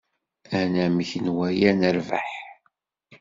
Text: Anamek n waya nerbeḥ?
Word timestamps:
Anamek 0.59 1.11
n 1.23 1.25
waya 1.35 1.71
nerbeḥ? 1.73 2.29